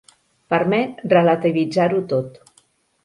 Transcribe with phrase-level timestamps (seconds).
[0.53, 2.41] Permet relativitzar-ho tot.